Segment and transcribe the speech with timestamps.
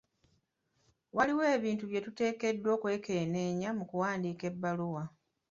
[1.15, 5.03] Waliwo ebintu bye tuteekeddwa okwekenneenya mu kuwandiika ebbaluwa.